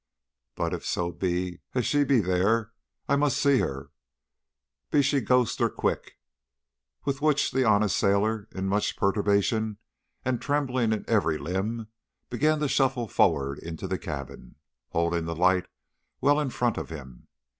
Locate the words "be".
1.11-1.59, 2.03-2.21, 4.89-5.03